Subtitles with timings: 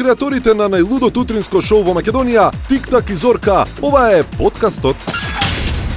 [0.00, 4.96] креаторите на најлудото утринско шоу во Македонија, Тик-так и Зорка, ова е подкастот.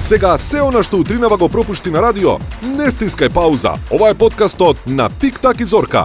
[0.04, 3.78] Сега се она што утринава го пропушти на радио, не стискај пауза.
[3.88, 6.04] Ова е подкастот на Тик-так и Зорка.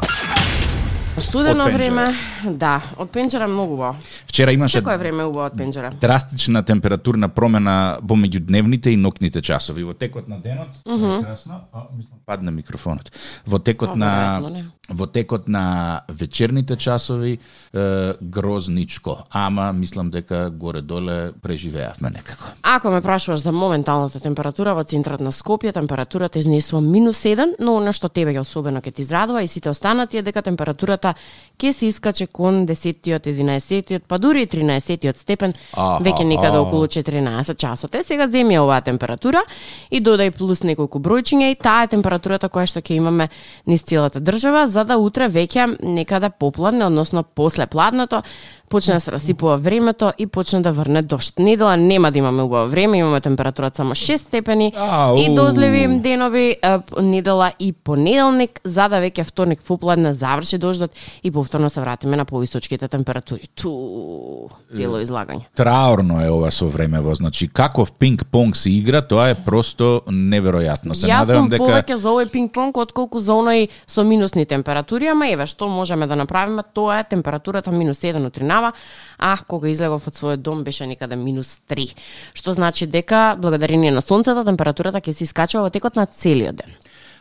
[1.20, 2.16] Студено време,
[2.64, 3.96] да, од пенџера многу убаво.
[4.26, 5.92] Вчера имаше Секое време убаво од пенџера.
[6.02, 9.84] драстична температурна промена помеѓу дневните и ноќните часови.
[9.84, 13.12] Во текот на денот, прекрасно, а, мислам падна микрофонот.
[13.46, 14.66] Во текот А, на веројатно, не.
[14.90, 17.40] во текот на вечерните часови
[17.74, 22.46] е, грозничко, ама мислам дека горе доле преживеавме некако.
[22.64, 27.78] Ако ме прашуваш за моменталната температура во центарот на Скопје, температурата изнесува минус 7, но
[27.78, 31.14] она што тебе ќе особено ќе ти израдува и сите останати е дека температурата
[31.60, 36.04] ќе се искаче кон 10-тиот, 11-тиот, па дури и 13-тиот степен, Аха.
[36.04, 37.96] веќе некаде околу 14 часот.
[37.96, 39.44] Е, сега земи ја оваа температура
[39.90, 43.30] и додај плюс неколку бројчиња и таа е температурата која што ќе имаме
[43.66, 48.24] низ целата држава, за да утре веќе некаде попладне, односно после пладното,
[48.70, 51.40] почне да се расипува времето и почне да врне дошт.
[51.40, 55.18] Недела нема да имаме убаво време, имаме температура само 6 степени Ау.
[55.18, 56.56] и дожливи денови
[57.02, 60.92] недела и понеделник, за да веќе вторник попладне заврши дождот
[61.24, 63.48] и повторно се вратиме на повисочките температури.
[63.56, 65.50] Ту, цело излагање.
[65.56, 70.94] Траорно е ова со времево, значи каков пинг-понг се игра, тоа е просто неверојатно.
[70.94, 75.10] Се Јас надевам сум дека повеќе за овој пинг-понг отколку за оној со минусни температури,
[75.10, 78.30] ама еве што можеме да направиме, тоа е температурата минус 1
[78.60, 78.74] утринава,
[79.18, 81.96] а кога излегов од својот дом беше некаде минус 3.
[82.34, 86.72] Што значи дека благодарение на сонцето температурата ќе се искачува во текот на целиот ден.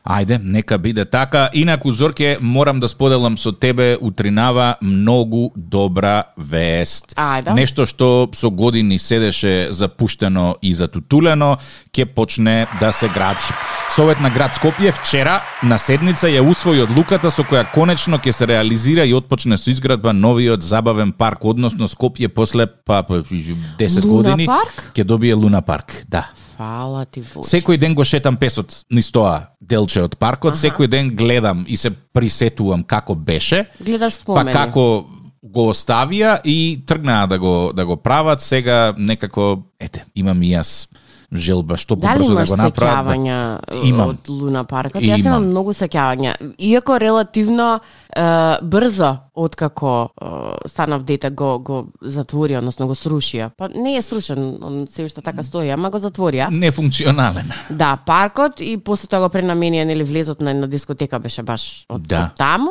[0.09, 1.51] Ајде, нека биде така.
[1.53, 7.13] Инаку, Зорке, морам да споделам со тебе утринава многу добра вест.
[7.17, 7.53] Ајде.
[7.53, 11.59] Нешто што со години седеше запуштено и затутулено,
[11.93, 13.45] ќе почне да се гради.
[13.93, 18.49] Совет на град Скопје вчера на седница ја усвои одлуката со која конечно ќе се
[18.49, 24.09] реализира и отпочне со изградба новиот забавен парк, односно Скопје после па, па 10 Луна
[24.09, 24.93] години парк?
[24.97, 26.05] ќе добие Луна парк.
[26.09, 26.31] Да.
[26.59, 27.47] Фала ти Боже.
[27.47, 31.93] Секој ден го шетам песот низ тоа делче од паркот, секој ден гледам и се
[31.95, 34.53] присетувам како беше, Гледаш па спомени.
[34.53, 35.07] како
[35.43, 40.89] го оставија и тргнаа да го да го прават, сега некако ете, имам и јас
[41.33, 43.07] желба што Дали побрзо да имаш го направат.
[43.07, 44.09] сеќавања Имам.
[44.09, 45.03] од Луна паркот?
[45.03, 45.45] Јас Имам.
[45.45, 46.35] многу сеќавања.
[46.59, 47.81] Иако релативно
[48.11, 48.21] е,
[48.63, 50.25] брзо откако е,
[50.67, 53.51] станав дете го го затвори, односно го срушија.
[53.51, 56.49] Па не е срушен, он се уште така стои, ама го затворија.
[56.51, 57.51] Нефункционален.
[57.71, 62.03] Да, паркот и после тоа го пренаменија нели влезот на една дискотека беше баш од,
[62.03, 62.23] Да.
[62.25, 62.71] од таму.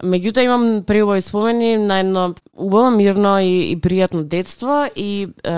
[0.00, 5.52] Меѓутоа имам преубави спомени на едно убаво, мирно и, и пријатно детство и е,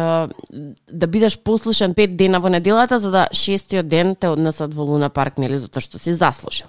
[0.92, 5.10] да бидеш послушен пет дена во неделата за да шестиот ден те однесат во Луна
[5.10, 6.66] парк, нели, затоа што си заслужил.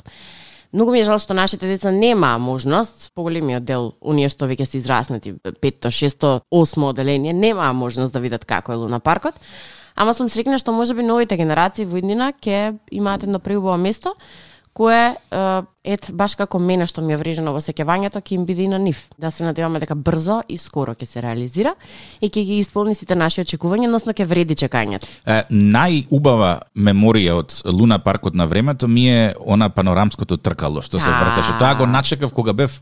[0.74, 4.78] Многу ми е жал што нашите деца немаа можност, поголемиот дел, оние што веќе се
[4.78, 9.34] израснати, петто, шесто, осмо оделение, немаа можност да видат како е Луна паркот.
[9.96, 14.14] Ама сум срекна што можеби новите генерации во иднина ќе имаат едно преубаво место
[14.74, 18.64] кое е, ет баш како мене што ми е врежено во сеќавањето ќе им биде
[18.66, 19.06] и на нив.
[19.18, 21.76] Да се надеваме дека брзо и скоро ќе се реализира
[22.22, 25.08] и ќе ги исполни сите наши очекувања, односно ќе вреди чекањето.
[25.26, 31.10] Е, најубава меморија од Луна паркот на времето ми е она панорамското тркало што се
[31.10, 31.20] А.
[31.22, 31.58] вртеше.
[31.60, 32.82] Тоа го начекав кога бев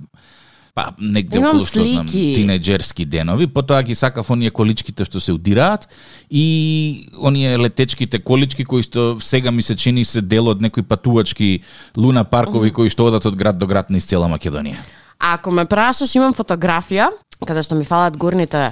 [0.73, 5.33] па негде Имам околу што знам тинеџерски денови, потоа ги сакав оние количките што се
[5.35, 5.87] удираат
[6.29, 11.61] и оние летечките колички кои што сега ми се чини се дел од некои патувачки
[11.97, 14.79] луна паркови кои што одат од град до град низ цела Македонија.
[15.19, 17.11] А Ако ме прашаш, имам фотографија
[17.45, 18.71] каде што ми фалат горните е,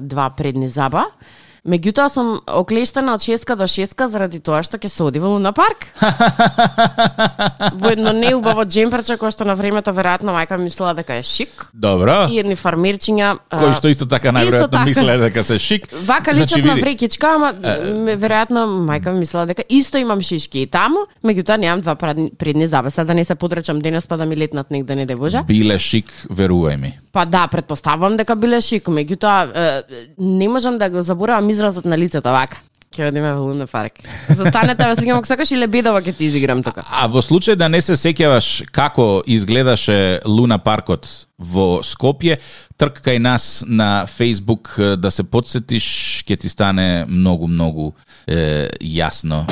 [0.00, 1.06] два предни заба.
[1.66, 5.50] Меѓутоа сум оклештена од шеска до шеска заради тоа што ќе се оди во Луна
[5.52, 5.88] парк.
[7.80, 11.66] во едно неубаво джемперче кој што на времето веројатно мајка ми мислела дека е шик
[11.74, 12.26] Добро.
[12.30, 14.84] и едни фармерчиња е, Кои што исто така најверојатно така.
[14.86, 15.88] мислеле дека се шик.
[16.06, 20.62] Вака личат Значи, на врекичка, ама ме- веројатно мајка ми мислела дека исто имам шишки
[20.62, 24.36] и таму, меѓутоа немам два предни, забеса да не се подречам денес па да ми
[24.36, 25.42] летнат негде не де боже.
[25.48, 26.98] Биле шик, верувај ми.
[27.12, 29.82] Па да, предпоставувам дека биле шик, меѓутоа е,
[30.18, 32.60] не можам да го заборавам изразот на лицето вака.
[32.96, 33.98] Ќе одиме во Луна парк.
[34.40, 36.84] Застанете ве сликам ако сакаш и лебедова ќе ти изиграм тука.
[36.86, 42.38] А во случај да не се сеќаваш како изгледаше Луна паркот во Скопје,
[42.80, 47.92] тркај нас на Facebook да се подсетиш, ќе ти стане многу многу
[48.26, 49.44] е, јасно.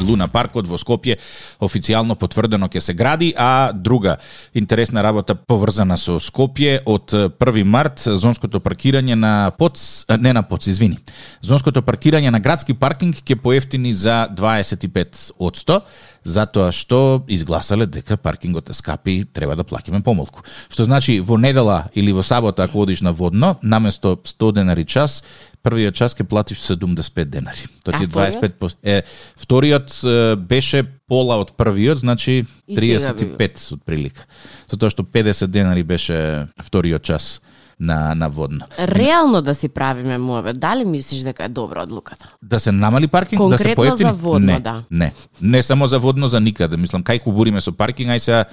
[0.00, 1.18] Луна паркот во Скопје
[1.60, 4.16] официјално потврдено ќе се гради, а друга
[4.54, 10.66] интересна работа поврзана со Скопје од 1 март зонското паркирање на ПОЦ, не на ПОЦ,
[10.74, 10.98] извини.
[11.40, 15.80] Зонското паркирање на градски паркинг ќе поевтини за 25 од 100
[16.26, 20.42] затоа што изгласале дека паркингот е скапи, треба да плаќаме помалку.
[20.68, 25.22] Што значи во недела или во сабота ако одиш на водно, наместо 100 денари час,
[25.62, 27.66] првиот час ќе платиш 75 денари.
[27.84, 28.70] Тоа ти е 25 по...
[28.82, 29.02] е
[29.36, 34.26] вториот е, беше пола од првиот, значи И сега 35 од прилика.
[34.66, 37.40] Затоа што 50 денари беше вториот час
[37.80, 38.60] на на водно.
[38.78, 42.28] Реално да си правиме муавет, дали мислиш дека е добра одлуката?
[42.42, 44.12] Да се намали паркинг, да се Конкретно поевтини?
[44.12, 44.82] за водно, не, да.
[44.90, 45.12] Не,
[45.42, 46.76] не само за водно, за никаде.
[46.76, 48.44] Мислам, кај хубуриме со паркинг, ај сега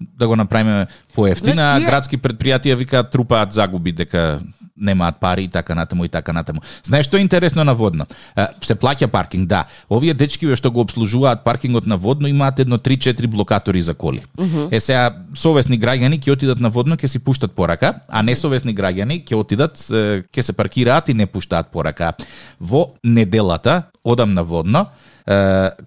[0.00, 1.80] да го направиме поевтина.
[1.80, 4.40] Градски предпријатија викаат трупаат загуби дека
[4.80, 6.60] немаат пари и така натаму и така натаму.
[6.84, 8.06] Знаеш што е интересно на водно?
[8.64, 9.64] Се плаќа паркинг, да.
[9.90, 14.22] Овие дечки што го обслужуваат паркингот на водно имаат едно 3-4 блокатори за коли.
[14.70, 19.24] Е сега совесни граѓани ќе отидат на водно, ќе си пуштат порака, а несовесни граѓани
[19.24, 22.12] ќе отидат, ќе се паркираат и не пуштаат порака.
[22.60, 24.86] Во неделата одам на водно,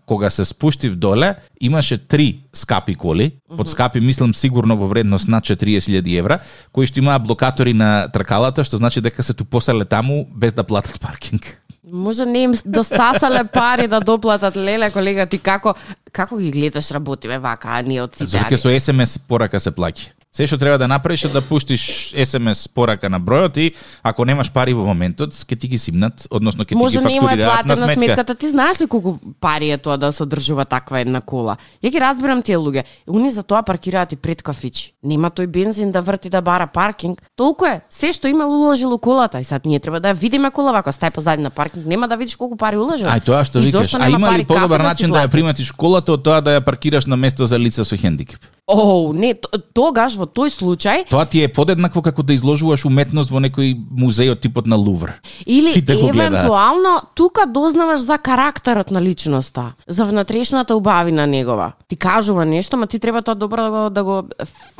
[0.05, 5.43] кога се спуштив доле, имаше три скапи коли, под скапи мислам сигурно во вредност над
[5.43, 6.39] 40.000 евра,
[6.71, 10.99] кои што имаа блокатори на тркалата, што значи дека се тупосале таму без да платат
[10.99, 11.59] паркинг.
[11.83, 15.75] Може не им достасале пари да доплатат леле колега ти како
[16.11, 18.39] како ги гледаш работиме вака, а ние од сите.
[18.39, 20.09] Дека со СМС порака се плаќа.
[20.33, 23.65] Се што треба да направиш е да пуштиш СМС порака на бројот и
[24.01, 27.21] ако немаш пари во моментот, ќе ти ги симнат, односно ќе ти Може ги е
[27.21, 27.93] фактурираат на сметка.
[27.93, 28.35] сметката.
[28.35, 31.57] Ти знаеш ли колку пари е тоа да се одржува таква една кола?
[31.83, 32.83] Ја ги разбирам тие луѓе.
[33.05, 34.93] Уни за тоа паркираат и пред кафичи.
[35.03, 37.21] Нема тој бензин да врти да бара паркинг.
[37.37, 37.81] Толку е.
[37.89, 41.43] Се што има уложило колата и сад ние треба да видиме кола вака стај позади
[41.43, 43.05] на паркинг, нема да видиш колку пари уложил.
[43.05, 45.31] Ај тоа што викаш, а има ли подобар кафе начин си да ја плати?
[45.31, 48.41] приметиш колата од тоа да ја паркираш на место за лица со хендикеп?
[48.67, 49.33] Оу, не,
[49.75, 54.31] тогаш во тој случај Тоа ти е подеднакво како да изложуваш уметност во некој музеј
[54.31, 55.11] од типот на Лувр.
[55.45, 61.73] Или Сите го евентуално тука дознаваш за карактерот на личноста, за внатрешната убавина негова.
[61.87, 64.23] Ти кажува нешто, ма ти треба тоа добро да го, да го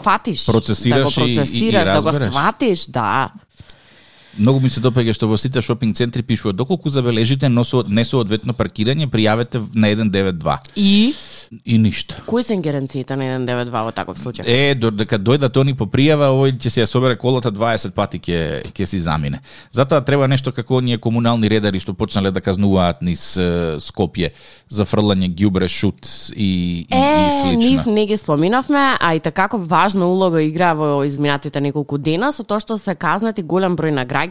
[0.02, 3.30] фатиш, Процесираш да го и- и- и процесираш, да го сватиш, да.
[4.40, 9.08] Многу ми се допаѓа што во сите шопинг центри пишува доколку забележите носо несоодветно паркирање,
[9.08, 10.58] пријавете на 192.
[10.76, 11.14] И
[11.66, 12.16] И ништо.
[12.26, 14.42] кои се ингеренциите на 192 во таков случај?
[14.48, 18.64] Е, додека дојдат они по пријава, овој ќе се ја собере колата 20 пати ќе
[18.74, 19.40] ќе си замине.
[19.72, 24.32] Затоа треба нешто како оние комунални редари што почнале да казнуваат низ е, Скопје
[24.70, 26.42] за фрлање ѓубре, шут и,
[26.82, 27.70] и, и Е, слично.
[27.70, 32.44] нив не ги споминавме, а и така важна улога игра во изминатите неколку дена со
[32.44, 34.23] тоа што се казнати голем број на граѓани,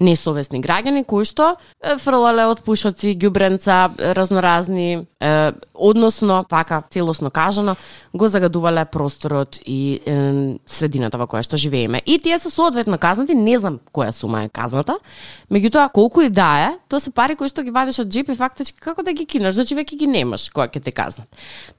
[0.00, 1.56] несовесни граѓани кои што
[1.98, 7.76] фрлале од пушоци, ѓубренца, разноразни, е, односно, така целосно кажано,
[8.14, 12.02] го загадувале просторот и е, средината во која што живееме.
[12.06, 14.98] И тие се соодветно казнати, не знам која сума е казната,
[15.50, 18.38] меѓутоа колку и да е, тоа се пари кои што ги вадиш од джип и
[18.38, 21.28] фактички како да ги кинеш, значи веќе ги немаш кога ќе те казнат.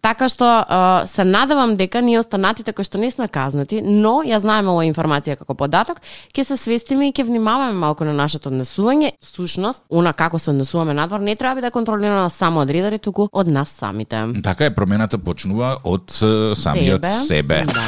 [0.01, 4.41] Така што е, се надевам дека ние останатите кои што не сме казнати, но ја
[4.41, 6.01] знаеме оваа информација како податок,
[6.33, 9.11] ќе се свестиме и ќе внимаваме малку на нашето однесување.
[9.21, 13.29] Сушност, она како се однесуваме надвор не треба да биде контролирано само од ридари, туку
[13.31, 14.41] од нас самите.
[14.43, 17.63] Така е, промената почнува од е, самиот себе.
[17.65, 17.85] Да.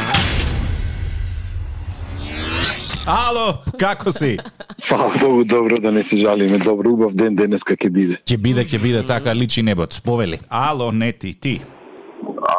[3.08, 4.38] Ало, како си?
[4.84, 6.58] Фала Богу, добро да не се жалиме.
[6.60, 8.18] Добро, убав ден денеска ќе биде.
[8.28, 10.02] Ќе биде, ќе биде, така личи небот.
[10.04, 10.40] Повели.
[10.50, 11.62] Ало, не ти, ти.
[12.28, 12.58] А,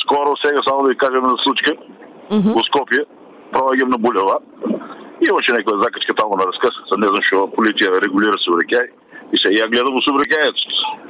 [0.00, 1.76] скоро сега само да ви кажем за случка
[2.30, 3.04] во Скопје,
[3.52, 4.38] проаѓам на булева.
[5.24, 8.86] Имаше некоја закачка таму на раскрсница, не знам што полиција регулира сообраќај.
[9.32, 10.58] И се ја гледам во сообраќајот.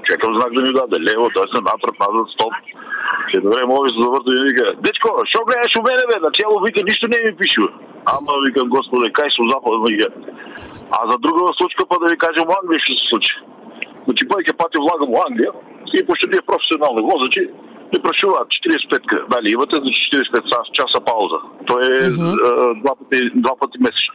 [0.06, 2.54] Чекам знак да ми даде лево, тоа се напред, назад, стоп.
[3.35, 6.21] Едно време овие се заврта и ми вика, дечко, што гледаш у мене бе?
[6.23, 7.71] На цело вика ништо не ми пишува.
[8.06, 10.09] Ама викам господе, кај сум западно вика.
[10.90, 13.35] А за другава случка па да ви кажам во Англија што се случи.
[14.04, 15.52] Значи повеќе пати влагам во Англија
[15.94, 17.49] и пошто ние професионални возачи
[17.94, 21.38] ми прашуваат 45 дали имате за 45 час, часа пауза.
[21.66, 22.82] Тоа е mm -hmm.
[22.82, 24.14] два пати два пати месечно.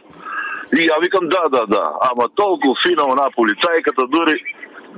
[0.78, 4.36] И ја викам да, да, да, ама толку фина она полицајката дури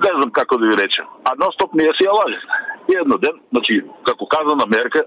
[0.04, 1.06] не знам како да ви речем.
[1.24, 2.40] А ностоп ние си ја лаже.
[2.90, 5.04] И едно ден, значи како каза на мерка,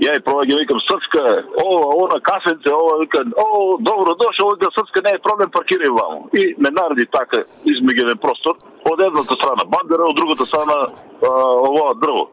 [0.00, 1.22] ја и проаѓам викам српска,
[1.64, 6.28] ова, она кафенце, ова вика, о, добро дошол, вика српска, не е проблем, паркирај ваму.
[6.32, 11.28] И ме нареди така измегеден простор, од едната страна бандера, од другата страна а,
[11.68, 12.28] овоа дрво.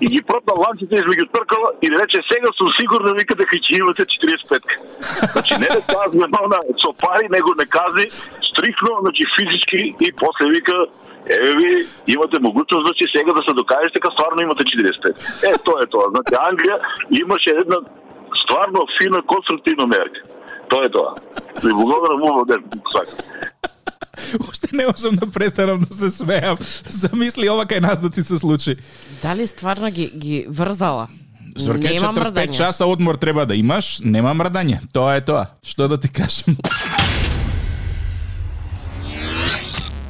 [0.00, 4.04] и ги пропна ланците измеѓу тркала и рече сега сум сигурно вика дека ќе имате
[4.04, 4.60] 45.
[5.32, 8.06] Значи не е казна она со пари, него не казни
[8.50, 10.86] стрикно, значи физички и после вика
[11.26, 11.70] Еве ви
[12.14, 15.10] имате могуćност значи сега да се докажете дека стварно имате 45.
[15.48, 16.06] Е, тоа е тоа.
[16.14, 16.76] Значи Англија
[17.22, 17.78] имаше една
[18.42, 20.20] стварно фина конструктивна мерка.
[20.70, 21.10] Тоа е тоа.
[21.64, 22.60] Ви благодарам убав ден.
[22.90, 23.14] Свака.
[24.50, 26.56] Уште не можам да престанам да се смеам.
[26.90, 28.76] Замисли ова кај нас да ти се случи.
[29.22, 31.08] Дали стварно ги, ги врзала?
[31.56, 32.56] Зорке, Нема 45 мрдање.
[32.56, 34.78] часа одмор треба да имаш, нема мрдање.
[34.92, 35.46] Тоа е тоа.
[35.64, 36.56] Што да ти кажам?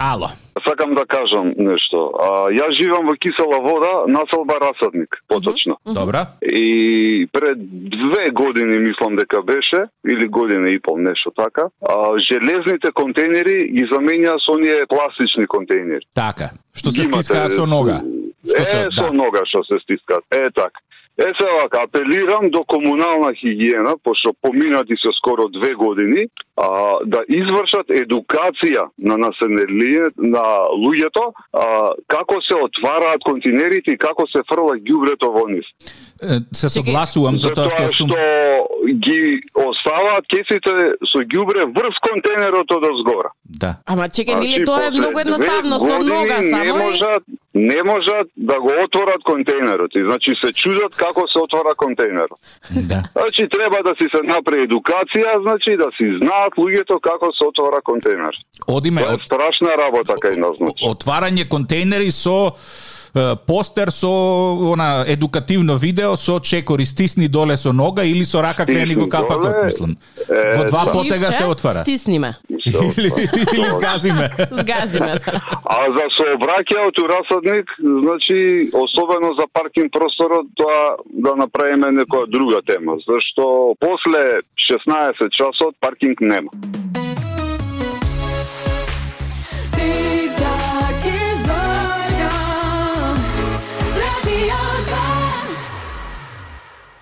[0.00, 0.28] Ало.
[0.68, 2.10] Сакам да кажам нешто.
[2.18, 5.76] А, јас живам во кисела вода, населба Расадник, поточно.
[5.86, 6.26] Добра.
[6.42, 7.58] И пред
[7.90, 13.84] две години мислам дека беше, или година и пол, нешто така, а, железните контейнери ги
[13.84, 16.04] заменја со оние пластични контейнери.
[16.14, 16.50] Така.
[16.74, 18.00] Што се Ги имате, стискаат со нога.
[18.48, 19.12] Што Е, се- со да.
[19.12, 20.24] нога што се стискаат.
[20.30, 20.80] Е, така.
[21.18, 26.26] Е, се вака, апелирам до комунална хигиена, пошто поминати се скоро две години,
[26.56, 34.26] а, да извршат едукација на население, на луѓето, а, како се отвараат контейнерите и како
[34.32, 35.68] се фрла ѓубрето во нив.
[36.52, 40.72] Се согласувам за тоа што сум што ги оставаат кесите
[41.12, 43.32] со ѓубре врз контейнерот од озгора.
[43.44, 43.76] Да.
[43.84, 46.90] Ама чекај, нели Значи, тоа е многу едноставно, со нога не само и...
[46.90, 47.22] можат,
[47.54, 49.90] не можат да го отворат контейнерот.
[49.94, 52.40] И значи се чудат како се отвара контейнерот.
[52.90, 53.00] Да.
[53.16, 57.82] Значи треба да си се направи едукација, значи да си знаат луѓето како се отвара
[57.82, 58.36] контейнер.
[58.68, 60.86] Одиме Тоа е страшна работа кај нас, значи.
[60.86, 62.54] отварање контейнери со
[63.46, 68.94] постер со она едукативно видео со чекори стисни доле со нога или со рака крени
[68.94, 69.96] го Стисни капакот, доле, мислам.
[70.30, 70.92] е, Во два да.
[70.92, 71.78] потега се отвара.
[71.82, 72.34] Стисни ме.
[72.66, 74.30] Се Или, сгазиме.
[74.52, 75.14] Сгази ме.
[75.64, 82.96] А за сообраќајот Расадник, значи, особено за паркинг просторот, тоа да направиме некоја друга тема,
[83.08, 86.50] зашто после 16 часот паркинг нема.
[89.76, 90.45] Тик-так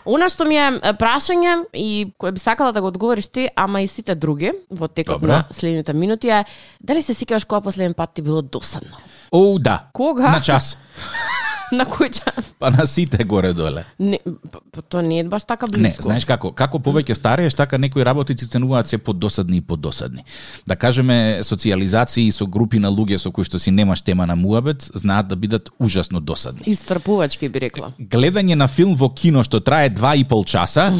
[0.04, 3.88] Она што ми е прашање и кое би сакала да го одговориш ти, ама и
[3.88, 5.32] сите други во текот Добро.
[5.32, 6.44] на следните минути е
[6.80, 8.96] дали се сикаш кога последен пат ти било досадно?
[9.32, 9.84] О, да.
[9.92, 10.30] Кога?
[10.30, 10.78] На час.
[11.72, 12.44] На час?
[12.58, 13.84] Па на сите горе доле.
[13.98, 16.02] Не, п- п- тоа не е баш така Не, близко.
[16.02, 20.24] знаеш како, како повеќе старееш, така некои работици стануваат се подосадни и подосадни.
[20.66, 24.90] Да кажеме, социализации со групи на луѓе со кои што си немаш тема на муабет,
[24.94, 26.62] знаат да бидат ужасно досадни.
[26.66, 27.92] Истрпувачки би рекла.
[28.00, 30.92] Гледање на филм во кино што трае два и пол часа,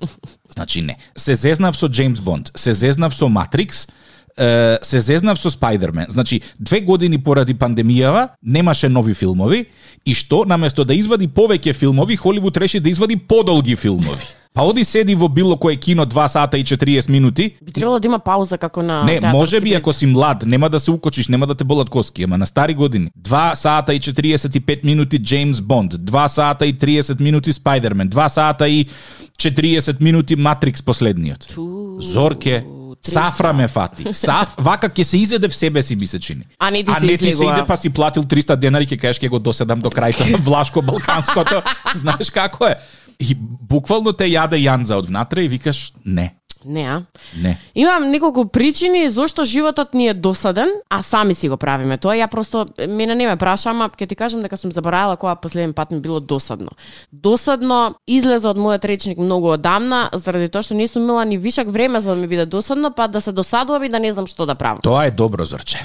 [0.54, 0.96] значи не.
[1.16, 3.88] Се зезнав со Джеймс Бонд, се зезнав со Матрикс,
[4.82, 6.06] се зезнав со Спайдермен.
[6.08, 9.66] Значи, две години поради пандемијава немаше нови филмови
[10.06, 14.24] и што наместо да извади повеќе филмови, Холивуд реши да извади подолги филмови.
[14.54, 18.06] Па оди седи во било кое кино 2 сата и 40 минути, Би требало да
[18.06, 21.46] има пауза како на Не, може би ако си млад, нема да се укочиш, нема
[21.46, 23.10] да те болат коски, ама на стари години.
[23.22, 28.68] 2 сата и 45 минути Джеймс Бонд, 2 сата и 30 минути Спайдермен, 2 сата
[28.68, 28.86] и
[29.38, 31.46] 40 минути Матрикс последниот.
[31.98, 32.64] Зорке,
[33.06, 34.06] Сафра ме фати.
[34.14, 36.46] Саф, вака ќе се изеде в себе си би се чини.
[36.58, 39.00] А не ти а се не ти се иде па си платил 300 денари ќе
[39.00, 41.62] кажеш ќе го доседам до крајта на Влашко Балканското.
[42.02, 42.76] Знаеш како е?
[43.18, 47.04] И буквално те јаде јанза од внатре и викаш не, Не,
[47.42, 47.58] не.
[47.74, 52.14] Имам неколку причини зошто животот ни е досаден, а сами си го правиме тоа.
[52.14, 55.72] Ја просто мене не ме праша, ама ќе ти кажам дека сум заборавила кога последен
[55.72, 56.70] пат ми било досадно.
[57.12, 61.68] Досадно излезе од мојот речник многу одамна, заради тоа што не сум имала ни вишак
[61.68, 64.46] време за да ми биде досадно, па да се досадувам и да не знам што
[64.46, 64.80] да правам.
[64.82, 65.82] Тоа е добро, Зорче.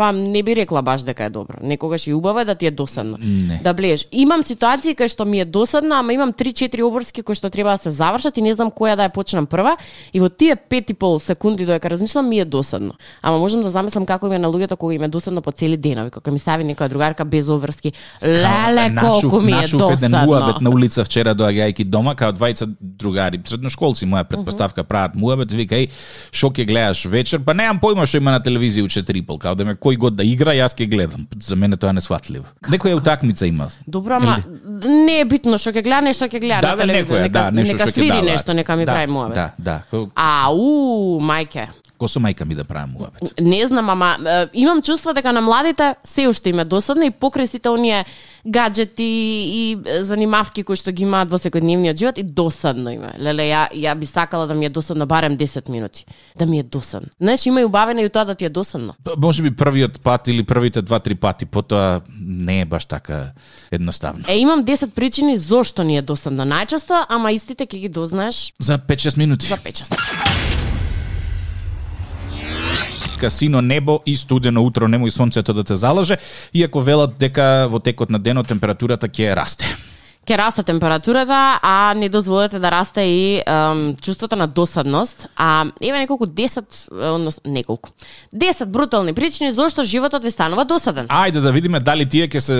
[0.00, 1.58] Па не би рекла баш дека е добро.
[1.62, 3.18] Некогаш и убаво е да ти е досадно.
[3.20, 3.60] Не.
[3.64, 4.06] Да блееш.
[4.12, 7.78] Имам ситуации кај што ми е досадно, ама имам 3-4 обврски кои што треба да
[7.78, 9.76] се завршат и не знам која да ја почнам прва.
[10.16, 12.96] И во тие 5 и пол секунди додека размислам ми е досадно.
[13.20, 15.76] Ама можам да замислам како им е на луѓето кога им е досадно по цели
[15.76, 17.92] денови, кога ми стави некоја другарка без обврски.
[18.24, 20.24] Леле колку ми е начув еден досадно.
[20.24, 25.76] муабет на улица вчера доаѓајќи дома, као двајца другари, средношколци, моја предпоставка прават муабет, вика,
[25.76, 25.90] еј,
[26.32, 27.44] шо ќе гледаш вечер?
[27.44, 30.16] Па немам појма што има на телевизија у 4 пол, као да ме кој год
[30.16, 31.26] да игра, јас ќе гледам.
[31.42, 32.46] За мене тоа е несватливо.
[32.70, 33.70] Некоја утакмица има.
[33.86, 34.38] Добро, ама
[34.86, 37.04] не е битно што ќе гледа, нешто ќе гледа Да, на да, телевизија.
[37.04, 39.34] некоја, нека, да, нешто нека свири нешто, нека ми да, прави муабет.
[39.34, 40.06] Да, да.
[40.14, 41.68] Ау, мајке.
[42.00, 43.34] ко со мајка ми да правам муабет?
[43.40, 44.16] Не знам, ама
[44.54, 48.04] имам чувство дека на младите се уште им е досадно и покрај сите оние
[48.46, 53.12] гаджети и занимавки кои што ги имаат во секојдневниот живот и досадно има.
[53.18, 56.06] Леле, ја, ја би сакала да ми е досадно барем 10 минути.
[56.38, 57.08] Да ми е досадно.
[57.20, 58.94] Знаеш, има и убавено и тоа да ти е досадно.
[59.18, 63.32] Може би првиот пат или првите два-три пати, потоа не е баш така
[63.70, 64.24] едноставно.
[64.28, 68.78] Е, имам 10 причини зошто ни е досадно најчесто, ама истите ќе ги дознаеш За
[68.78, 69.46] 5-6 минути.
[69.46, 70.69] за 5
[73.20, 73.40] часа.
[73.40, 76.18] сино небо и студено утро немој сонцето да те залаже,
[76.52, 79.64] иако велат дека во текот на денот температурата ќе расте.
[80.30, 85.26] Ке расте температурата, а не дозволете да расте и ем, чувството на досадност.
[85.36, 87.90] А има неколку 10, однос, неколку,
[88.36, 91.06] 10 брутални причини зошто животот ви станува досаден.
[91.06, 92.54] Ајде да видиме дали тие ќе се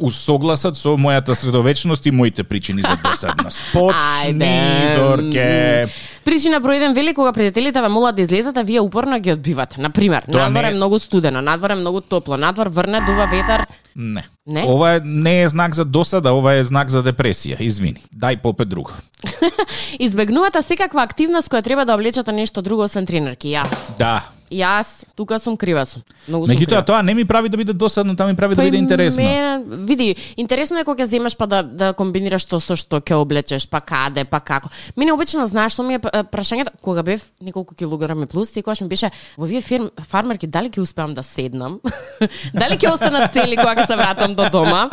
[0.00, 3.60] усогласат со мојата средовечност и моите причини за досадност.
[3.72, 4.94] Почни, Ајде.
[4.98, 5.86] Зорке.
[6.24, 9.80] Причина број 1 вели кога пријателите ве молат да излезете, а вие упорно ги одбивате.
[9.80, 13.26] Например, Тоа надвор не е е- многу студено, надвор е многу топло, надвор врне, дува
[13.30, 13.66] ветар.
[13.96, 14.24] Не.
[14.46, 14.64] Не?
[14.66, 17.60] Ова е, не е знак за досада, ова е знак за депресија.
[17.60, 18.02] Извини.
[18.14, 18.92] Дај попе друго.
[19.98, 23.52] Избегнувате секаква активност која треба да облечете нешто друго освен тренерки.
[23.54, 23.96] Јас.
[23.98, 24.22] Да.
[24.52, 26.02] Јас, тука сум крива сум.
[26.28, 28.66] Многу сум Меѓутоа тоа не ми прави да биде досадно, тоа ми прави да Па
[28.66, 29.22] и биде интересно.
[29.22, 33.16] Мене, види, интересно е кога ќе земеш па да да комбинираш што со што ќе
[33.16, 34.68] облечеш, па каде, па како.
[34.96, 39.10] Мене обично знаеш што ми е прашањето кога бев неколку килограми плюс, секогаш ми беше
[39.36, 41.80] во вие фирм, фармерки дали ќе успеам да седнам?
[42.54, 44.88] дали ќе останат цели кога ќе се вратам до дома?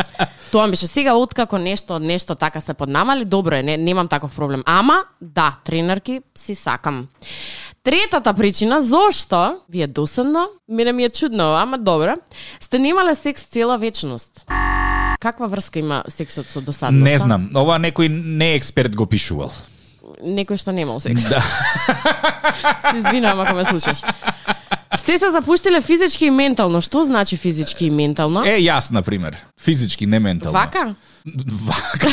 [0.51, 4.35] Тоа ми беше сега откако нешто нешто така се поднамали, добро е, не, немам таков
[4.35, 4.63] проблем.
[4.65, 7.07] Ама да, тренерки си сакам.
[7.83, 12.13] Третата причина зошто ви е досадно, мене ми е чудно, ама добро,
[12.59, 14.45] сте немале секс цела вечност.
[15.19, 17.11] Каква врска има сексот со досадноста?
[17.11, 19.51] Не знам, ова некој не експерт го пишувал.
[20.23, 21.27] Некој што немал секс.
[21.27, 21.39] Да.
[22.91, 23.99] Се извинувам ако ме слушаш.
[24.97, 26.81] Сте се запуштиле физички и ментално.
[26.81, 28.43] Што значи физички и ментално?
[28.47, 29.37] Е, јас, на пример.
[29.59, 30.59] Физички, не ментално.
[30.59, 30.95] Вака?
[31.65, 32.09] Вака.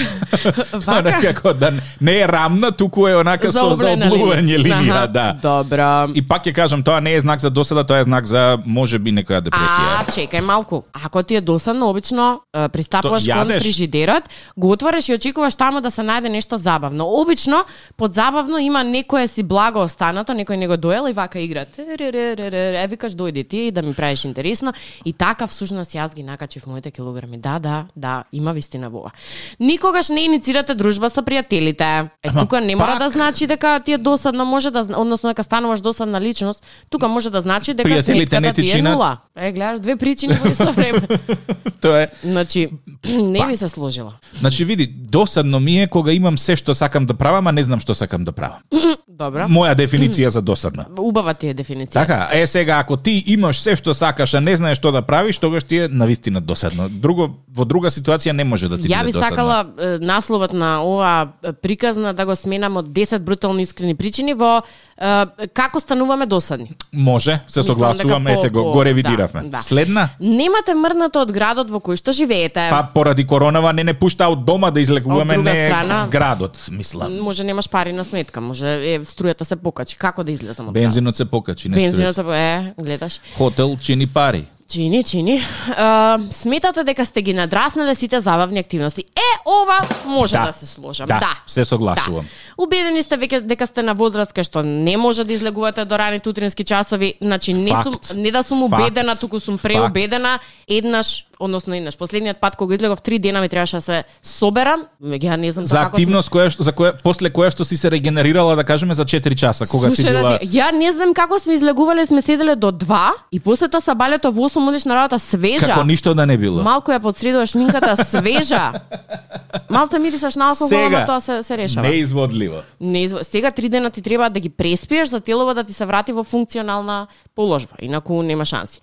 [0.87, 1.02] Вака?
[1.02, 5.26] некако да не е рамна, туку е онака со заоблување линија, Аха, да.
[5.42, 5.90] Добро.
[6.14, 9.12] И пак ќе кажам, тоа не е знак за досада, тоа е знак за можеби
[9.14, 9.88] некоја депресија.
[10.00, 10.82] А, чекај малку.
[10.92, 14.25] Ако ти е досадно, обично пристапуваш кон фрижидерот,
[14.56, 17.06] го отвориш и очекуваш таму да се најде нешто забавно.
[17.20, 17.64] Обично,
[17.96, 21.66] под забавно има некое си благо останато, некој него доел и вака игра.
[21.78, 24.73] Е, викаш дојди ти да ми правиш интересно.
[25.04, 27.38] И така всушност јас ги накачив моите килограми.
[27.38, 29.12] Да, да, да, има вистина во ова.
[29.60, 32.08] Никогаш не иницирате дружба со пријателите.
[32.22, 35.30] Е, Ама тука не мора пак- да значи дека ти е досадно, може да, односно
[35.30, 39.18] дека стануваш досадна личност, тука може да значи дека Пријателите не ти е нула.
[39.36, 41.00] Е, гледаш, две причини во исто време.
[41.80, 42.08] Тоа е.
[42.25, 42.68] Значи,
[43.04, 44.12] не би се сложила.
[44.40, 47.81] Значи види, досадно ми е кога имам се што сакам да правам, а не знам
[47.81, 48.59] што сакам да правам.
[49.09, 49.46] Добро.
[49.48, 50.87] Моја дефиниција за досадна.
[50.98, 51.92] Убава ти е дефиниција.
[51.92, 55.38] Така, е сега ако ти имаш се што сакаш, а не знаеш што да правиш,
[55.38, 56.88] тогаш ти е навистина досадно.
[56.88, 59.29] Друго во друга ситуација не може да ти Ја биде би досадно.
[59.29, 61.29] сакала е, насловот на ова
[61.62, 66.77] приказна да го сменам од 10 брутални искрени причини во е, како стануваме досадни.
[66.92, 69.42] Може, се согласувам, дека ете го, по- го ревидиравме.
[69.42, 69.62] да, да.
[69.62, 70.09] Следна?
[70.21, 72.69] Немате мрнато од градот во кој што живеете.
[72.71, 77.19] Па поради коронава не не пушта од дома да излекуваме друга не страна, градот, мислам.
[77.21, 79.97] Може немаш пари на сметка, може е, струјата се покачи.
[79.97, 82.14] Како да излезам од Бензинот се покачи, не Бензинот...
[82.14, 83.21] се е, гледаш.
[83.38, 84.45] Хотел чини пари.
[84.68, 85.42] Чини, чини.
[85.68, 89.00] А, сметате дека сте ги надраснале сите забавни активности.
[89.00, 90.52] Е, ова може да, Да.
[90.52, 91.07] се сложам.
[91.07, 91.38] Да, Да.
[91.46, 92.24] се согласувам.
[92.24, 92.31] Да.
[92.59, 96.29] Убедени сте веќе дека сте на возраст кај што не може да излегувате до раните
[96.29, 97.14] утрински часови.
[97.20, 97.85] Значи не Факт.
[98.05, 98.81] сум не да сум Факт.
[98.81, 100.38] убедена, туку сум преубедена.
[100.68, 104.85] Еднаш, односно еднаш, последниот пат кога излегов три дена ми требаше да се соберам.
[105.03, 107.90] Ја не знам За како активност која што- за која после која што си се
[107.90, 111.38] регенерирала да кажеме за 4 часа кога си Слушај, била ради, ја не знам како
[111.38, 115.18] сме излегувале, сме седеле до 2 и после тоа сабалето во 8 одиш на работа
[115.18, 115.66] свежа.
[115.66, 116.62] како ништо да не било.
[116.62, 118.72] Малку ја подсредуваш минката свежа.
[119.70, 121.88] Малце мирисаш на алкохол, Сега ама тоа се, се решава.
[121.88, 122.57] неизводливо.
[122.81, 125.85] Не, изв- сега три дена ти треба да ги преспиеш за телово да ти се
[125.85, 128.81] врати во функционална положба, инаку нема шанси.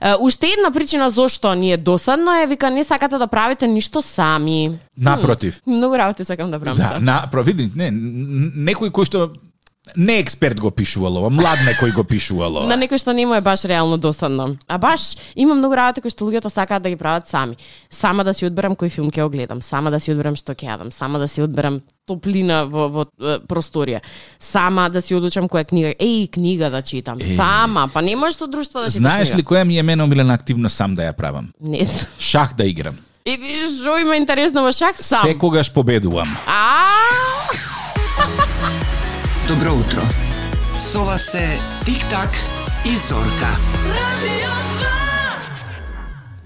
[0.00, 4.02] Е, уште една причина зошто ни е досадно е вика не сакате да правите ништо
[4.02, 4.78] сами.
[4.98, 5.60] Напротив.
[5.66, 7.00] Многу работи сакам да правам Да, сега.
[7.00, 9.30] на, провиди, не, некој кој што
[9.96, 12.66] не експерт го пишувал ова, млад некој го пишувал ова.
[12.68, 14.56] На некој што не му е баш реално досадно.
[14.68, 17.56] А баш има многу работи кои што луѓето сакаат да ги прават сами.
[17.90, 20.72] Сама да си одберам кој филм ќе го гледам, сама да си одберам што ќе
[20.72, 23.04] јадам, сама да си одберам топлина во, во
[23.48, 24.00] просторија.
[24.40, 27.18] Сама да си одлучам која книга, еј книга да читам.
[27.20, 27.36] Е.
[27.36, 29.38] Сама, па не можеш со друштво да читаш Знаеш книга.
[29.38, 31.52] ли која ми е мене омилена активност сам да ја правам?
[31.60, 31.86] Не.
[32.18, 32.96] Шах да играм.
[33.24, 33.38] И
[33.78, 35.22] што има интересно во шак сам.
[35.22, 36.26] Секогаш победувам.
[36.46, 37.01] А!
[39.52, 40.00] Добро утро.
[40.80, 42.30] Со вас се Тик-так
[42.86, 43.50] и Зорка.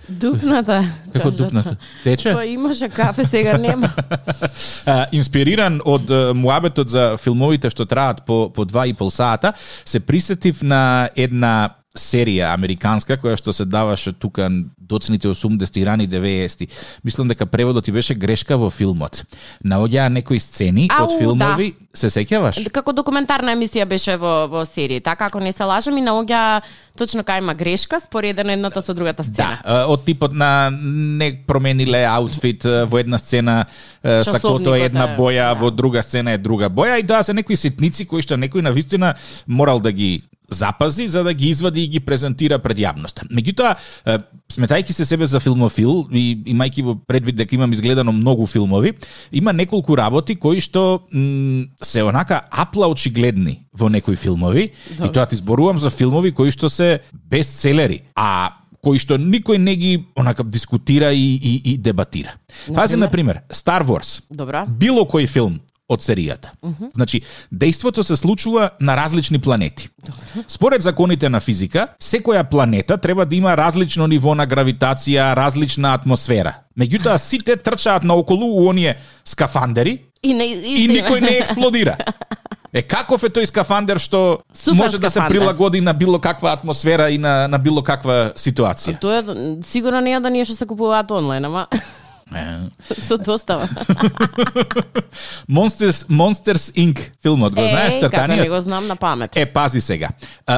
[0.08, 0.84] Дупната.
[1.14, 1.76] Како дупната?
[2.04, 2.32] Тече?
[2.32, 3.90] Па имаше кафе, сега нема.
[4.86, 9.52] А, инспириран од муабетот за филмовите што траат по, по два и пол сата,
[9.84, 14.48] се присетив на една серија американска која што се даваше тука
[14.86, 16.68] доцните 80-ти рани 90-ти.
[17.04, 19.24] Мислам дека преводот ти беше грешка во филмот.
[19.64, 22.60] Наоѓаа некои сцени Ау, од филмови, се сеќаваш?
[22.72, 26.62] Како документарна емисија беше во, во серија, така ако не се лажам и наоѓа
[26.96, 29.58] точно кај има грешка споредена едната со другата сцена.
[29.64, 33.64] Да, од типот на не промениле аутфит во една сцена
[34.02, 35.60] сакото е една боја, да.
[35.60, 38.72] во друга сцена е друга боја и тоа се некои ситници кои што некој на
[38.72, 39.14] вистина
[39.46, 43.26] морал да ги запази за да ги извади и ги презентира пред јавноста.
[43.30, 43.76] Меѓутоа,
[44.52, 48.92] сметајќи се себе за филмофил и имајќи во предвид дека имам изгледано многу филмови,
[49.32, 54.70] има неколку работи кои што м, се онака апла очигледни во некои филмови
[55.04, 59.74] и тоа ти зборувам за филмови кои што се бестселери, а кои што никој не
[59.74, 62.36] ги онака дискутира и, и, и дебатира.
[62.72, 64.64] Пази, на пример, Star Wars Добра.
[64.68, 66.50] било кој филм од серијата.
[66.94, 67.22] Значи,
[67.52, 69.88] дејството се случува на различни планети.
[70.48, 76.54] Според законите на физика, секоја планета треба да има различно ниво на гравитација, различна атмосфера.
[76.78, 81.96] Меѓутоа, сите трчаат наоколу у оние скафандери И, не, и никој не експлодира.
[82.72, 85.38] Е, каков е тој скафандер што Супер може да се скафандер.
[85.38, 88.98] прилагоди на било каква атмосфера и на, на било каква ситуација?
[89.00, 89.22] Тоа
[89.64, 91.66] сигурно не е да ние што се купуваат онлайн, ама
[92.98, 93.68] со достава.
[95.48, 96.98] Monsters, Monsters Inc.
[97.22, 98.48] филмот, го знаеш Е, како не цртаниот?
[98.48, 99.30] го знам на памет.
[99.36, 100.08] Е, пази сега.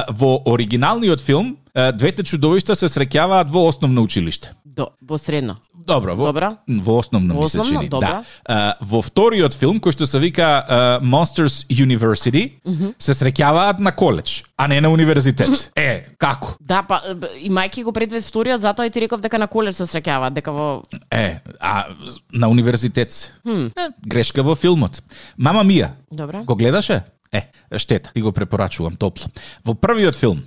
[0.09, 1.55] Во оригиналниот филм,
[1.93, 4.51] двете чудовишта се среќаваат во основно училиште.
[4.69, 5.57] До, во средно.
[5.75, 6.57] Добро, во, Добра.
[6.67, 7.89] во основно Во ми се основно, чини.
[7.89, 8.07] добра.
[8.07, 8.23] Да.
[8.45, 12.61] А, во вториот филм, кој што се вика а, Monsters University,
[12.97, 15.71] се среќаваат на коледж, а не на универзитет.
[15.75, 16.53] Е, како?
[16.61, 19.83] Да, па б- имајќи го предвид вториот, затоа и ти реков дека на коледж се
[19.85, 21.85] среќаваат, дека во Е, а
[22.31, 23.31] на универзитет се.
[23.43, 25.01] Е, грешка во филмот.
[25.35, 25.89] Мама Мија.
[26.11, 26.43] Добра.
[26.43, 27.01] Го гледаше?
[27.31, 29.25] Е, штета, ти го препорачувам топло.
[29.65, 30.41] Во првиот филм,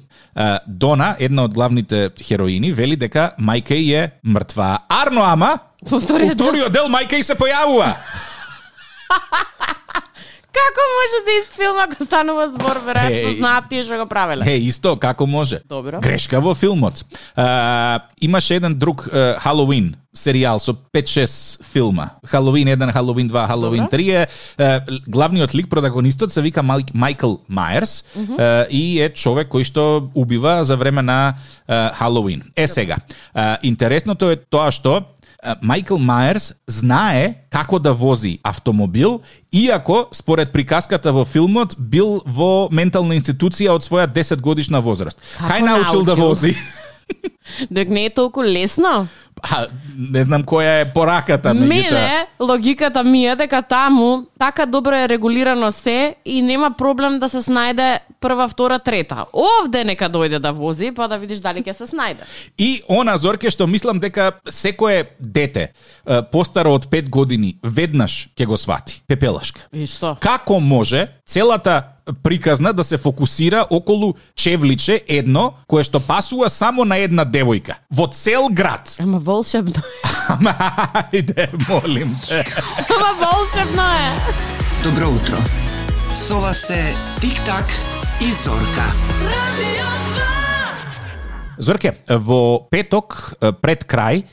[0.67, 4.79] Дона, една од главните хероини, вели дека мајка е мртва.
[4.89, 7.89] Арно ама, Во вториот дел мајка ѝ се појавува.
[10.53, 14.45] Како може да ист филм ако станува збор, веројатно Е, знаат тие што го правеле.
[14.49, 15.63] Е, исто, како може.
[15.69, 16.01] Добро.
[16.05, 17.05] Грешка во филмот.
[17.37, 19.07] А, имаше еден друг
[19.45, 22.11] Halloween серијал со 5-6 филма.
[22.29, 23.97] Halloween 1, Halloween 2, Halloween Добро.
[23.97, 24.27] 3
[24.59, 30.11] е, главниот лик, протагонистот се вика Майк, Майкл Мајерс е, и е човек кој што
[30.15, 31.35] убива за време на
[31.69, 32.45] Halloween.
[32.57, 33.01] Е сега,
[33.63, 35.01] интересното е тоа што
[35.63, 43.17] Майкл Мајерс знае како да вози автомобил, иако, според приказката во филмот, бил во ментална
[43.19, 45.19] институција од своја 10 годишна возраст.
[45.39, 46.29] Како Кај научил да научил?
[46.29, 46.55] вози?
[47.75, 49.09] Док не е толку лесно.
[49.43, 49.67] А,
[49.99, 51.69] не знам која е пораката, меѓутоа.
[51.69, 57.29] Мене, логиката ми е дека таму така добро е регулирано се и нема проблем да
[57.29, 59.27] се снајде прва, втора, трета.
[59.35, 62.23] Овде нека дојде да вози, па да видиш дали ќе се снајде.
[62.59, 65.73] И она Зорке што мислам дека секое дете
[66.33, 69.03] постаро од 5 години веднаш ќе го свати.
[69.07, 69.67] Пепелашка.
[69.73, 70.17] И што?
[70.21, 71.83] Како може целата
[72.23, 78.07] приказна да се фокусира околу чевличе едно кое што пасува само на една девојка во
[78.13, 78.97] цел град.
[79.01, 80.09] Ама волшебно е.
[80.29, 80.55] Ама
[81.13, 82.45] ајде, молим те.
[82.91, 84.11] Ама волшебно е.
[84.85, 85.39] Добро утро.
[86.17, 87.67] Со вас се Тик-так
[88.21, 88.87] и Зорка.
[89.23, 89.87] Radio
[91.59, 91.63] 2.
[91.63, 94.25] Зорке, во петок пред крај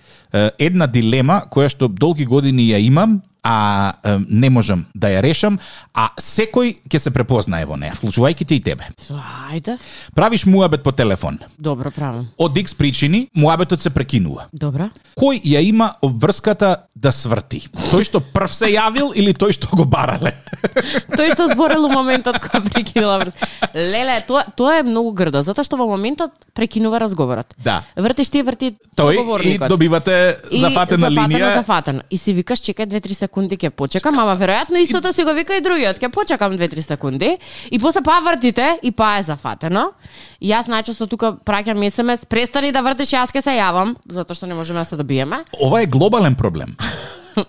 [0.58, 5.60] една дилема која што долги години ја имам, а е, не можам да ја решам,
[5.94, 8.88] а секој ќе се препознае во неа, вклучувајќи те и тебе.
[9.10, 9.78] Ајде.
[10.16, 11.40] Правиш муабет по телефон.
[11.58, 12.28] Добро правам.
[12.38, 14.48] Од X причини, муабетот се прекинува.
[14.52, 14.90] Добро.
[15.20, 17.64] Кој ја има обврската да сврти?
[17.92, 20.34] Тој што прв се јавил или тој што го барале?
[21.18, 23.34] Тој што зборел у моментот кога прекинала врз.
[23.74, 27.56] Леле, тоа тоа е многу грдо, затоа што во моментот прекинува разговорот.
[27.64, 27.84] Да.
[27.96, 31.56] Вртиш ти врти Тој и добивате зафатена линија.
[31.56, 32.04] зафатено.
[32.10, 35.62] И си викаш, чекај 2-3 секунди ќе почекам, ама веројатно истото си го вика и
[35.62, 37.38] другиот, ќе почекам 2-3 секунди.
[37.72, 39.94] И после па вртите и па е зафатено.
[40.40, 44.48] И јас најчесто тука праќам SMS, престани да вртиш, јас ќе се јавам, затоа што
[44.48, 45.44] не можеме да се добиеме.
[45.60, 46.76] Ова е глобален проблем.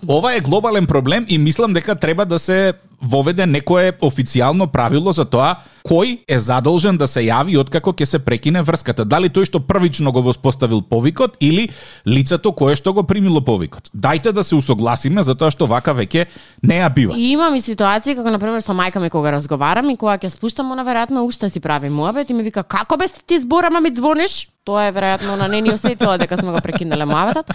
[0.07, 5.25] Ова е глобален проблем и мислам дека треба да се воведе некое официјално правило за
[5.25, 9.05] тоа кој е задолжен да се јави откако ќе се прекине врската.
[9.05, 11.69] Дали тој што првично го воспоставил повикот или
[12.05, 13.89] лицето кое што го примило повикот.
[13.95, 16.27] Дајте да се усогласиме за тоа што вака веќе
[16.63, 17.17] не ја бива.
[17.17, 20.29] И имам и ситуации како на пример со мајка ми кога разговарам и кога ќе
[20.29, 23.95] спуштам она веројатно уште си прави муабет и ми вика како бе ти збора ми
[23.95, 24.47] звониш?
[24.63, 27.49] Тоа е веројатно на не ни осетила дека сме го прекинале муабетот.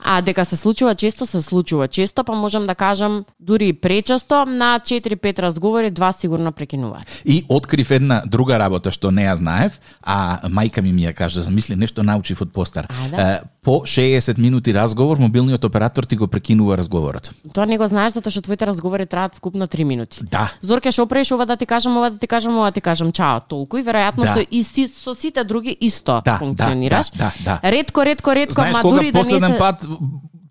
[0.00, 4.46] А дека се случува често, се случува често, па можам да кажам дури и пречесто
[4.46, 7.06] на 4-5 разговори два сигурно прекинуваат.
[7.24, 11.42] И открив една друга работа што не ја знаев, а мајка ми ми ја кажа,
[11.42, 12.86] замисли нешто научив од постар.
[12.86, 13.18] Ајде.
[13.18, 17.30] Е, По 60 минути разговор, мобилниот оператор ти го прекинува разговорот.
[17.52, 20.20] Тоа не го знаеш затоа што твоите разговори траат вкупно 3 минути.
[20.30, 20.52] Да.
[20.62, 23.12] Зорке што опреш ова да ти кажам, ова да ти кажам, ова да ти кажам,
[23.12, 24.34] чао, толку и веројатно Да.
[24.34, 27.10] со и си, со сите други исто Да, функционираш.
[27.10, 27.70] да, да, да.
[27.70, 29.58] Ретко, ретко, ретко, Знаеш ма дури да не се...
[29.58, 29.84] пат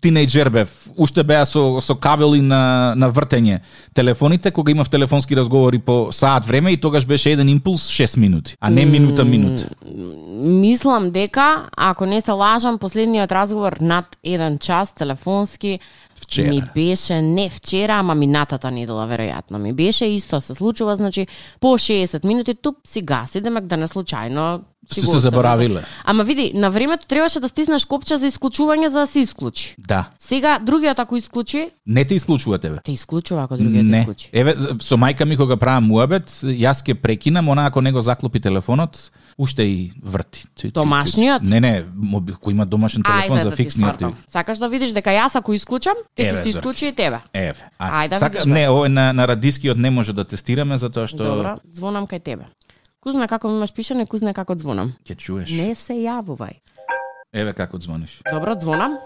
[0.06, 3.60] тинејџер бев, уште беа со, со кабели на, на вртење
[3.96, 8.56] телефоните, кога имав телефонски разговори по саат време и тогаш беше еден импулс 6 минути,
[8.60, 9.66] а не минута минут.
[10.36, 15.78] Мислам дека, ако не се лажам, последниот разговор над еден час телефонски
[16.16, 16.48] Вчера.
[16.50, 21.26] ми беше не вчера, ама минатата недела веројатно ми беше исто се случува, значи
[21.60, 24.60] по 60 минути туп си гаси, демек да не случајно
[24.94, 25.82] го се заборавиле.
[26.04, 29.74] Ама види, на времето требаше да стиснеш копче за исклучување за да се исклучи.
[29.78, 30.10] Да.
[30.18, 32.78] Сега другиот ако исклучи, Не те исклучува тебе.
[32.84, 33.98] те исклучува ако другиот не.
[33.98, 34.30] исклучи.
[34.32, 38.40] Еве, со мајка ми кога правам муабет, јас ќе прекинам, она ако не го заклопи
[38.40, 40.44] телефонот, уште и врти.
[40.70, 41.42] Домашниот?
[41.42, 43.96] Не, не, моби- кој има домашен телефон Ајде за да ти фиксниот.
[43.96, 44.16] свртам.
[44.28, 47.20] Сакаш да видиш дека јас ако исклучам, ќе Еве, ти се исклучи и тебе.
[47.34, 47.68] Еве.
[47.78, 51.24] А, Ајде, сака, видиш, не, овој на, на радискиот не може да тестираме затоа што
[51.24, 52.44] Добро, звонам кај тебе.
[53.00, 54.94] Кузна како имаш пишане, кузна како звонам.
[55.04, 55.50] ќе чуеш.
[55.50, 56.60] Не се јавувај.
[57.32, 58.22] Еве како звониш.
[58.32, 58.96] Добро, звонам.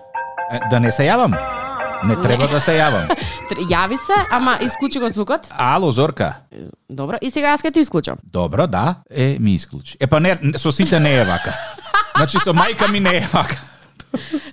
[0.52, 1.59] Е, да не се јавам?
[2.04, 3.10] Не треба да се јавам.
[3.74, 5.46] Јави се, ама исклучи го звукот.
[5.58, 6.34] Ало, Зорка.
[6.88, 8.18] Добро, и сега јас ќе ти исклучам.
[8.32, 8.94] Добро, да.
[9.10, 9.96] Е, ми исклучи.
[10.00, 11.54] Е, па не, со сите не е вака.
[12.16, 13.69] Значи, со мајка ми не е вака.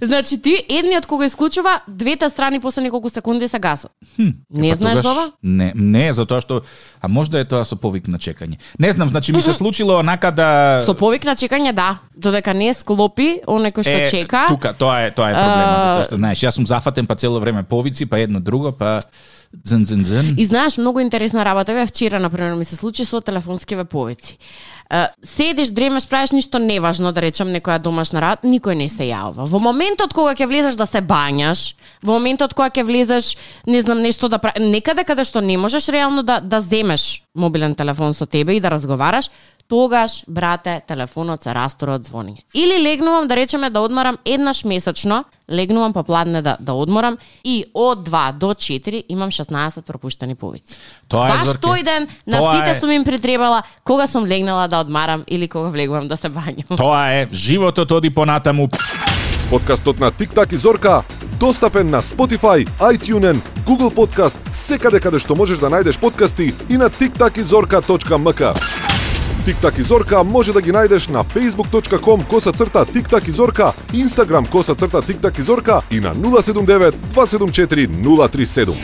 [0.01, 3.91] Значи ти едниот кога исклучува, двете страни после неколку секунди се гасат.
[4.17, 5.31] не Па знаеш тогаш- ова?
[5.43, 6.61] Не, не, затоа што
[7.01, 8.57] а можда е тоа со повик на чекање.
[8.79, 11.99] Не знам, значи ми се случило онака да Со повик на чекање, да.
[12.15, 14.45] Додека не склопи, оној кој што чека.
[14.47, 17.39] Тука, тоа е, тоа е проблемот, А, затоа што знаеш, јас сум зафатен па цело
[17.39, 19.01] време повици, па едно друго, па
[19.53, 20.35] дзен дзен дзен.
[20.37, 21.71] И знаеш, многу интересна работа.
[21.71, 24.37] Еве вчера, например, ми се случи со телефонскиве повици.
[25.23, 29.43] Седиш, дремеш, правиш ништо неважно, да речем, некоја домашна работа, никој не се јавува.
[29.51, 33.35] Во моментот кога ќе влезеш да се бањаш, во моментот кога ќе влезеш,
[33.67, 37.75] не знам, нешто да правиш, некаде каде што не можеш реално да, да земеш мобилен
[37.75, 39.29] телефон со тебе и да разговараш,
[39.67, 42.41] тогаш, брате, телефонот се растора од звониње.
[42.53, 48.09] Или легнувам, да речеме, да одмарам еднаш месечно, легнувам попладне да, да одморам и од
[48.09, 50.75] 2 до 4 имам 16 пропуштени повици.
[51.07, 51.67] Тоа е, Баш Зорке.
[51.67, 55.47] тој ден на Тоа сите е- сум им притребала кога сум легнала да одмарам или
[55.47, 56.77] кога влегувам да се бањам.
[56.77, 58.69] Тоа е, животот оди понатаму.
[59.49, 61.03] Подкастот на Тиктак и Зорка
[61.39, 66.89] достапен на Spotify, iTunes, Google Podcast, секаде каде што можеш да најдеш подкасти и на
[66.89, 68.51] tiktakizorka.mk.
[69.45, 74.49] Тиктак и Зорка може да ги најдеш на facebook.com коса црта Тиктак и Зорка, Instagram
[74.49, 78.75] коса црта Тиктак и Зорка и на 079 274 037.